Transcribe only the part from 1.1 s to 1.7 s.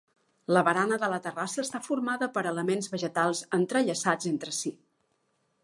la terrassa